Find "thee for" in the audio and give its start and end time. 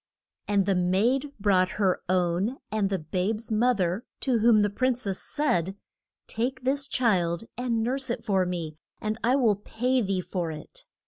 10.01-10.49